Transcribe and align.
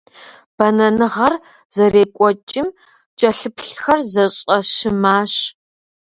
Бэнэныгъэр 0.57 1.33
зэрекӀуэкӀым 1.73 2.67
кӀэлъыплъхэр 3.19 3.99
зэщӀэщымащ. 4.11 5.33